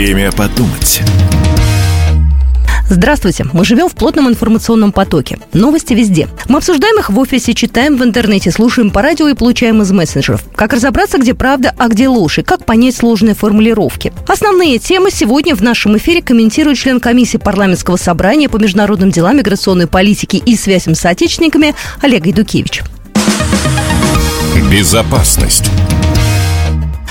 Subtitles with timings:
[0.00, 1.02] Время подумать.
[2.88, 3.44] Здравствуйте.
[3.52, 5.38] Мы живем в плотном информационном потоке.
[5.52, 6.26] Новости везде.
[6.48, 10.42] Мы обсуждаем их в офисе, читаем в интернете, слушаем по радио и получаем из мессенджеров.
[10.56, 14.10] Как разобраться, где правда, а где ложь, и как понять сложные формулировки.
[14.26, 19.86] Основные темы сегодня в нашем эфире комментирует член комиссии парламентского собрания по международным делам, миграционной
[19.86, 22.80] политике и связям с отечественниками Олег Идукевич.
[24.72, 25.70] Безопасность.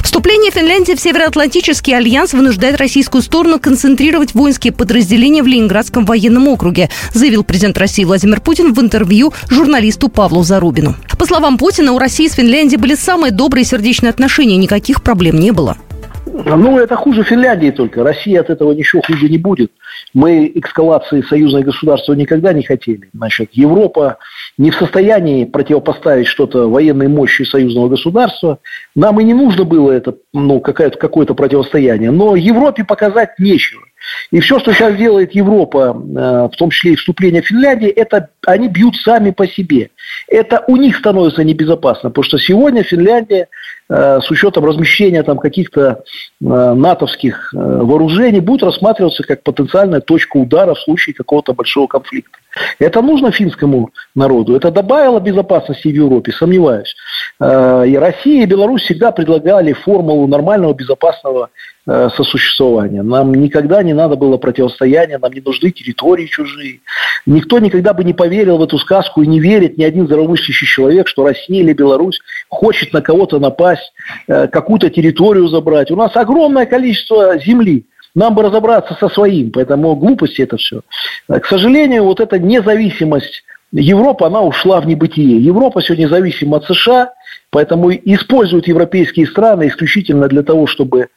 [0.10, 6.90] Вступление Финляндии в Североатлантический альянс вынуждает российскую сторону концентрировать воинские подразделения в Ленинградском военном округе,
[7.14, 10.96] заявил президент России Владимир Путин в интервью журналисту Павлу Зарубину.
[11.20, 15.52] По словам Путина, у России с Финляндией были самые добрые сердечные отношения, никаких проблем не
[15.52, 15.78] было.
[16.26, 18.04] Ну, это хуже Финляндии только.
[18.04, 19.72] Россия от этого ничего хуже не будет.
[20.14, 23.10] Мы эскалации союзного государства никогда не хотели.
[23.14, 24.18] Значит, Европа
[24.58, 28.60] не в состоянии противопоставить что-то военной мощи союзного государства.
[28.96, 32.12] Нам и не нужно было это, ну, какое-то противостояние.
[32.12, 33.84] Но Европе показать нечего.
[34.32, 38.68] И все, что сейчас делает Европа, э, в том числе и вступление Финляндии, это они
[38.68, 39.90] бьют сами по себе.
[40.28, 43.48] Это у них становится небезопасно, потому что сегодня Финляндия
[43.90, 46.04] э, с учетом размещения там каких-то
[46.42, 49.44] э, натовских вооружений будет рассматриваться как
[49.90, 52.38] потенциальная точка удара в случае какого-то большого конфликта.
[52.80, 54.56] Это нужно финскому народу.
[54.56, 56.96] Это добавило безопасности в Европе, сомневаюсь.
[57.42, 61.50] И Россия и Беларусь всегда предлагали формулу нормального безопасного
[61.92, 63.02] Э, сосуществования.
[63.02, 66.82] Нам никогда не надо было противостояния, нам не нужны территории чужие.
[67.26, 71.08] Никто никогда бы не поверил в эту сказку и не верит ни один здравомыслящий человек,
[71.08, 73.92] что Россия или Беларусь хочет на кого-то напасть,
[74.28, 75.90] э, какую-то территорию забрать.
[75.90, 77.86] У нас огромное количество земли.
[78.16, 80.82] Нам бы разобраться со своим, поэтому глупости это все.
[81.28, 85.38] К сожалению, вот эта независимость Европа, она ушла в небытие.
[85.38, 87.14] Европа сегодня зависима от США,
[87.52, 91.10] поэтому используют европейские страны исключительно для того, чтобы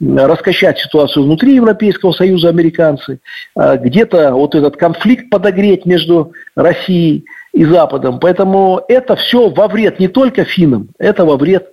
[0.00, 3.20] раскачать ситуацию внутри Европейского Союза американцы,
[3.54, 8.18] а где-то вот этот конфликт подогреть между Россией и Западом.
[8.18, 11.70] Поэтому это все во вред не только финнам, это во вред э,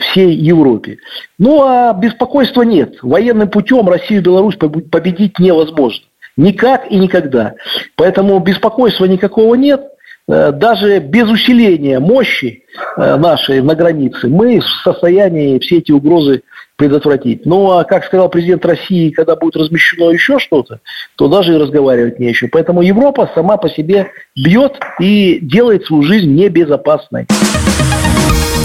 [0.00, 0.98] всей Европе.
[1.38, 2.96] Ну а беспокойства нет.
[3.02, 6.04] Военным путем Россию и Беларусь победить невозможно.
[6.36, 7.54] Никак и никогда.
[7.96, 9.82] Поэтому беспокойства никакого нет.
[10.28, 12.64] Э, даже без усиления мощи
[12.96, 16.42] э, нашей на границе мы в состоянии все эти угрозы
[16.76, 17.44] предотвратить.
[17.44, 20.80] Ну, а как сказал президент России, когда будет размещено еще что-то,
[21.16, 22.50] то даже и разговаривать не чем.
[22.52, 27.26] Поэтому Европа сама по себе бьет и делает свою жизнь небезопасной.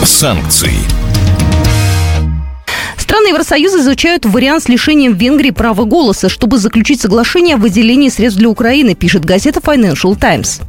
[0.03, 1.02] Санкции.
[3.23, 8.37] Страны Евросоюза изучают вариант с лишением Венгрии права голоса, чтобы заключить соглашение о выделении средств
[8.37, 10.59] для Украины, пишет газета Financial Times.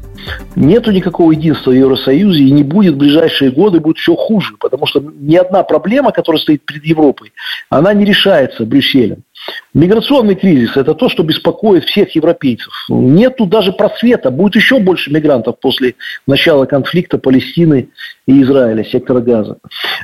[0.55, 4.87] Нету никакого единства в Евросоюзе и не будет в ближайшие годы, будет все хуже, потому
[4.87, 7.33] что ни одна проблема, которая стоит перед Европой,
[7.71, 9.25] она не решается Брюсселем.
[9.75, 12.73] Миграционный кризис– это то, что беспокоит всех европейцев.
[12.89, 14.31] Нету даже просвета.
[14.31, 15.97] Будет еще больше мигрантов после
[16.29, 17.89] начала конфликта Палестины
[18.27, 19.59] и Израиля, сектора газа.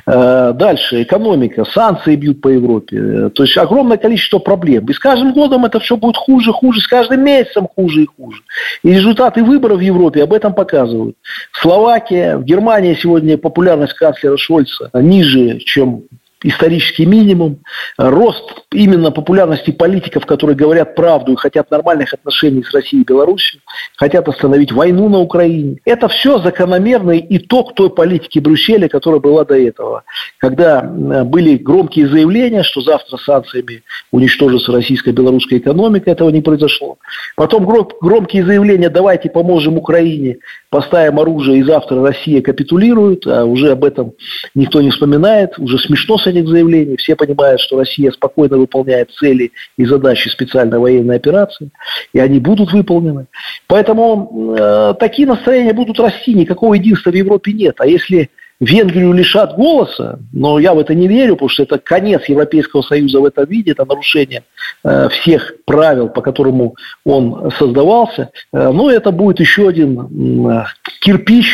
[0.05, 1.01] Э, дальше.
[1.01, 1.63] Экономика.
[1.63, 3.29] Санкции бьют по Европе.
[3.29, 4.85] То есть огромное количество проблем.
[4.87, 6.81] И с каждым годом это все будет хуже, хуже.
[6.81, 8.41] С каждым месяцем хуже и хуже.
[8.83, 11.15] И результаты выборов в Европе об этом показывают.
[11.53, 16.03] Словакия, в Германии сегодня популярность канцлера Шольца ниже, чем
[16.43, 17.59] исторический минимум,
[17.97, 23.59] рост именно популярности политиков, которые говорят правду и хотят нормальных отношений с Россией и Беларусью,
[23.95, 25.77] хотят остановить войну на Украине.
[25.85, 30.03] Это все закономерный итог той политики Брюсселя, которая была до этого.
[30.37, 36.97] Когда были громкие заявления, что завтра санкциями уничтожится российская белорусская экономика, этого не произошло.
[37.35, 40.37] Потом громкие заявления, давайте поможем Украине,
[40.69, 44.13] поставим оружие, и завтра Россия капитулирует, а уже об этом
[44.55, 49.51] никто не вспоминает, уже смешно с этих заявлений, все понимают, что Россия спокойно выполняет цели
[49.77, 51.69] и задачи специальной военной операции,
[52.13, 53.27] и они будут выполнены.
[53.67, 57.75] Поэтому э, такие настроения будут расти, никакого единства в Европе нет.
[57.79, 58.29] А если
[58.61, 63.19] Венгрию лишат голоса, но я в это не верю, потому что это конец Европейского Союза
[63.19, 64.43] в этом виде, это нарушение
[64.83, 68.29] э, всех правил, по которому он создавался.
[68.53, 70.65] Э, но это будет еще один э,
[71.01, 71.47] кирпич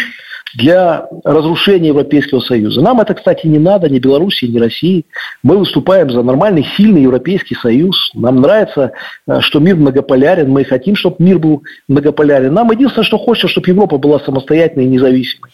[0.56, 2.82] для разрушения Европейского Союза.
[2.82, 5.06] Нам это, кстати, не надо, ни Белоруссии, ни России.
[5.44, 7.96] Мы выступаем за нормальный, сильный Европейский Союз.
[8.14, 8.92] Нам нравится,
[9.28, 10.50] э, что мир многополярен.
[10.50, 12.54] Мы хотим, чтобы мир был многополярен.
[12.54, 15.52] Нам единственное, что хочется, чтобы Европа была самостоятельной и независимой.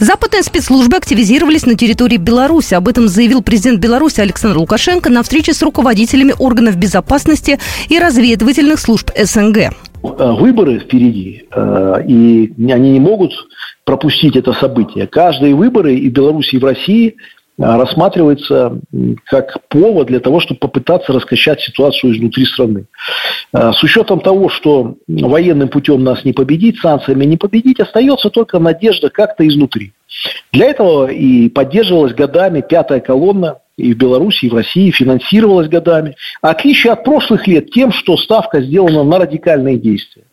[0.00, 2.74] Западные спецслужбы активизировались на территории Беларуси.
[2.74, 8.80] Об этом заявил президент Беларуси Александр Лукашенко на встрече с руководителями органов безопасности и разведывательных
[8.80, 9.72] служб СНГ.
[10.02, 13.32] Э, выборы впереди, э, и они не могут
[13.84, 15.06] пропустить это событие.
[15.06, 17.16] Каждые выборы и в Беларуси, и в России
[17.58, 18.80] рассматривается
[19.26, 22.86] как повод для того, чтобы попытаться раскачать ситуацию изнутри страны.
[23.52, 29.10] С учетом того, что военным путем нас не победить, санкциями не победить, остается только надежда
[29.10, 29.92] как-то изнутри.
[30.52, 36.16] Для этого и поддерживалась годами пятая колонна и в Беларуси, и в России, финансировалась годами.
[36.40, 40.24] Отличие от прошлых лет тем, что ставка сделана на радикальные действия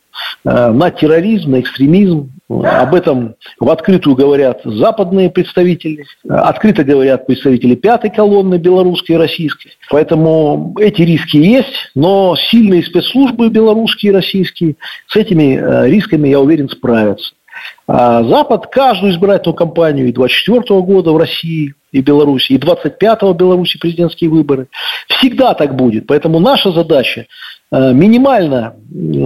[0.44, 2.32] на терроризм, на экстремизм.
[2.50, 9.74] Об этом в открытую говорят западные представители, открыто говорят представители пятой колонны белорусской и российской.
[9.92, 14.76] Поэтому эти риски есть, но сильные спецслужбы белорусские и российские
[15.08, 17.34] с этими э, рисками, я уверен, справятся.
[17.88, 23.38] А Запад каждую избирательную кампанию и 24 года в России и Беларуси, и 25-го в
[23.38, 24.68] Беларуси президентские выборы.
[25.08, 26.08] Всегда так будет.
[26.08, 27.26] Поэтому наша задача
[27.72, 28.76] э, минимально,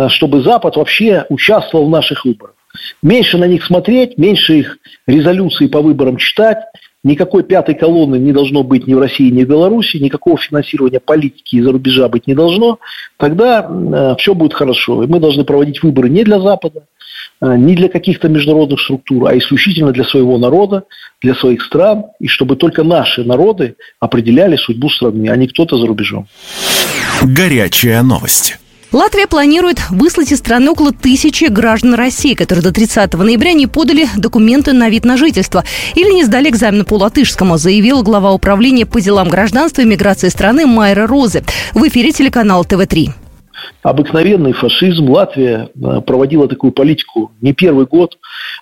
[0.10, 2.56] чтобы Запад вообще участвовал в наших выборах.
[3.02, 6.60] Меньше на них смотреть, меньше их резолюции по выборам читать,
[7.04, 11.58] Никакой пятой колонны не должно быть ни в России, ни в Беларуси, никакого финансирования политики
[11.58, 12.80] из-за рубежа быть не должно.
[13.18, 15.04] Тогда э, все будет хорошо.
[15.04, 16.86] И мы должны проводить выборы не для Запада,
[17.42, 20.84] э, не для каких-то международных структур, а исключительно для своего народа,
[21.22, 25.86] для своих стран, и чтобы только наши народы определяли судьбу страны, а не кто-то за
[25.86, 26.28] рубежом.
[27.22, 28.60] Горячая новость.
[28.94, 34.06] Латвия планирует выслать из страны около тысячи граждан России, которые до 30 ноября не подали
[34.16, 35.64] документы на вид на жительство
[35.96, 40.68] или не сдали экзамен по латышскому, заявил глава управления по делам гражданства и миграции страны
[40.68, 41.44] Майра Розы
[41.74, 43.10] в эфире телеканала ТВ-3
[43.82, 45.10] обыкновенный фашизм.
[45.10, 48.18] Латвия э, проводила такую политику не первый год.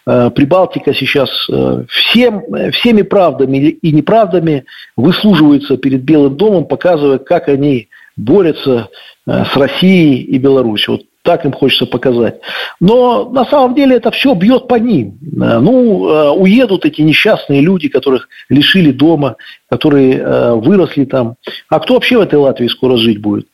[0.06, 7.48] Э, Прибалтика сейчас э, всем, всеми правдами и неправдами выслуживается перед Белым домом, показывая, как
[7.48, 8.90] они борются
[9.28, 10.94] Э, с Россией и Беларусью.
[10.96, 12.40] Вот так им хочется показать.
[12.80, 15.20] Но на самом деле это все бьет по ним.
[15.22, 19.36] Э, ну, э, уедут эти несчастные люди, которых лишили дома,
[19.70, 21.36] которые выросли там.
[21.70, 23.48] А кто вообще в этой Латвии скоро жить будет?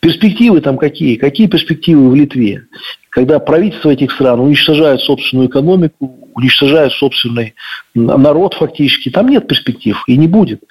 [0.00, 1.16] Перспективы там какие?
[1.16, 2.64] Какие перспективы в Литве?
[3.08, 7.54] Когда правительства этих стран уничтожают собственную экономику, уничтожают собственный
[7.94, 10.62] народ фактически, там нет перспектив и не будет.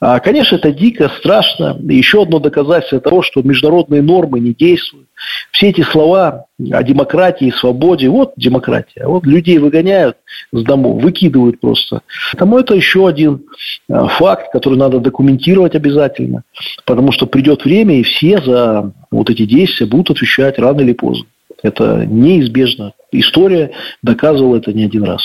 [0.00, 1.78] А, конечно, это дико, страшно.
[1.82, 5.06] Еще одно доказательство того, что международные нормы не действуют.
[5.52, 9.06] Все эти слова о демократии, свободе, вот демократия.
[9.06, 10.16] Вот людей выгоняют
[10.52, 12.02] с домов, выкидывают просто.
[12.32, 13.44] Потому это еще один
[13.88, 16.42] а, факт, который надо документировать обязательно.
[16.84, 21.26] Потому что придет время, и все за вот эти действия будут отвечать рано или поздно.
[21.62, 22.92] Это неизбежно.
[23.12, 23.70] История
[24.02, 25.22] доказывала это не один раз.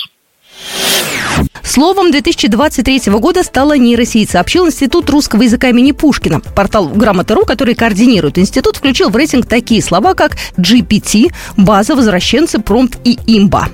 [1.64, 6.40] Словом 2023 года стала нейросеть, сообщил Институт русского языка имени Пушкина.
[6.56, 12.98] Портал Грамота.ру, который координирует институт, включил в рейтинг такие слова, как GPT, база, возвращенцы, промпт
[13.04, 13.68] и имба.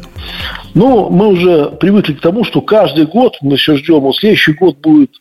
[0.73, 4.77] Ну, мы уже привыкли к тому, что каждый год мы все ждем, вот следующий год
[4.79, 5.11] будет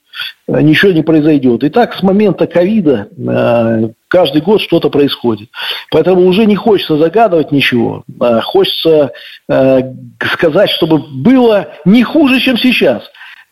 [0.48, 1.64] ничего не произойдет.
[1.64, 5.48] И так с момента ковида э, каждый год что-то происходит.
[5.90, 8.04] Поэтому уже не хочется загадывать ничего.
[8.20, 9.12] А хочется
[9.48, 9.92] э,
[10.34, 13.02] сказать, чтобы было не хуже, чем сейчас.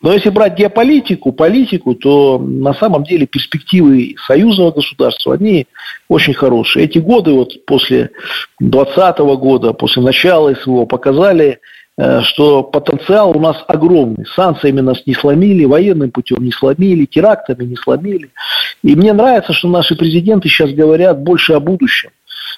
[0.03, 5.67] Но если брать геополитику, политику, то на самом деле перспективы союзного государства, они
[6.09, 6.87] очень хорошие.
[6.87, 8.11] Эти годы вот после
[8.61, 11.80] 2020 года, после начала СВО показали, Э,
[12.23, 14.25] что потенциал у нас огромный.
[14.35, 18.31] Санкциями нас не сломили, военным путем не сломили, терактами не сломили.
[18.83, 22.11] И мне нравится, что наши президенты сейчас говорят больше о будущем.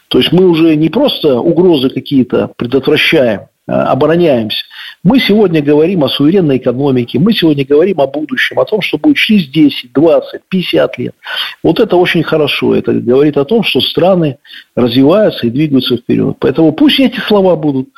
[0.08, 4.64] То есть мы уже не просто угрозы какие-то предотвращаем, Э, обороняемся.
[5.04, 9.16] Мы сегодня говорим о суверенной экономике, мы сегодня говорим о будущем, о том, что будет
[9.16, 11.14] через 10, 20, 50 лет.
[11.62, 12.74] Вот это очень хорошо.
[12.74, 14.38] Это говорит о том, что страны
[14.76, 16.36] развиваются и двигаются вперед.
[16.38, 17.88] Поэтому пусть эти слова будут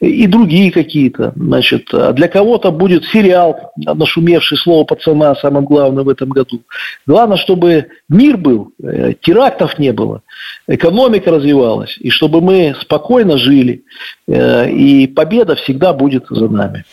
[0.00, 1.32] и другие какие-то.
[1.36, 6.62] Значит, а для кого-то будет сериал, нашумевший слово пацана, самым главным в этом году.
[7.06, 10.22] Главное, чтобы мир был, э, терактов не было,
[10.66, 13.84] экономика развивалась, и чтобы мы спокойно жили,
[14.26, 16.84] э, и победа всегда будет за нами.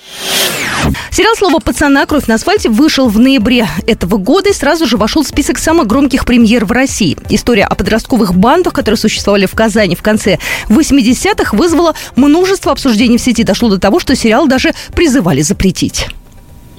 [1.12, 2.06] Сериал «Слово пацана.
[2.06, 5.88] Кровь на асфальте» вышел в ноябре этого года и сразу же вошел в список самых
[5.88, 7.18] громких премьер в России.
[7.30, 13.22] История о подростковых бандах, которые существовали в Казани в конце 80-х, вызвала множество обсуждений в
[13.22, 13.44] сети.
[13.44, 16.08] Дошло до того, что сериал даже призывали запретить.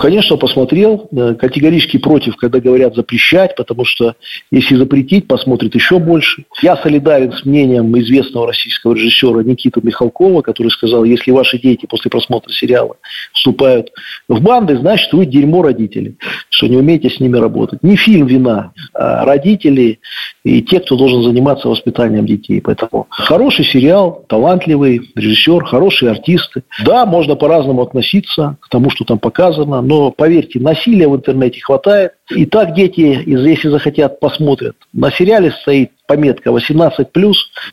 [0.03, 4.17] Конечно, посмотрел, категорически против, когда говорят запрещать, потому что
[4.51, 6.43] если запретить, посмотрит еще больше.
[6.61, 12.11] Я солидарен с мнением известного российского режиссера Никиты Михалкова, который сказал, если ваши дети после
[12.11, 12.97] просмотра сериала
[13.33, 13.93] вступают
[14.27, 16.17] в банды, значит, вы дерьмо родители,
[16.51, 17.85] что не умеете с ними работать.
[17.85, 20.01] Не фильм вина, а родители
[20.45, 22.61] и те, кто должен заниматься воспитанием детей.
[22.61, 26.63] Поэтому хороший сериал, талантливый режиссер, хорошие артисты.
[26.85, 32.13] Да, можно по-разному относиться к тому, что там показано, но поверьте, насилия в интернете хватает.
[32.37, 34.77] И так дети, если захотят, посмотрят.
[34.93, 37.07] На сериале стоит пометка 18+,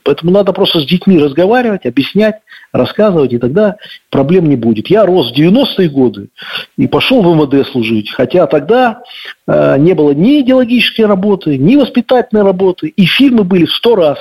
[0.04, 2.36] поэтому надо просто с детьми разговаривать, объяснять,
[2.72, 3.78] рассказывать, и тогда
[4.10, 4.88] проблем не будет.
[4.88, 6.30] Я рос в 90-е годы
[6.78, 9.02] и пошел в МВД служить, хотя тогда
[9.48, 14.20] э, не было ни идеологической работы, ни воспитательной работы, и фильмы были в сто раз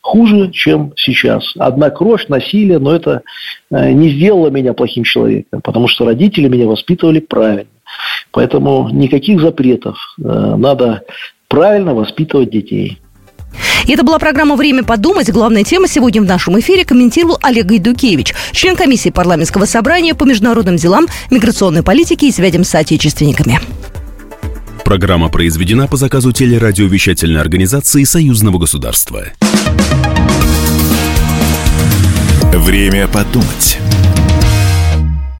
[0.00, 1.52] хуже, чем сейчас.
[1.58, 3.22] Одна кровь, насилие, но это
[3.70, 7.66] э, не сделало меня плохим человеком, потому что родители меня воспитывали правильно.
[8.30, 9.96] Поэтому никаких запретов.
[10.18, 11.02] Э, надо
[11.48, 12.98] правильно воспитывать детей.
[13.86, 15.30] И это была программа «Время подумать».
[15.30, 20.76] Главная тема сегодня в нашем эфире комментировал Олег Идукевич, член комиссии парламентского собрания по международным
[20.76, 23.60] делам, миграционной политике и связям с отечественниками.
[24.84, 29.24] Программа произведена по заказу телерадиовещательной организации Союзного государства.
[32.52, 33.78] Время подумать.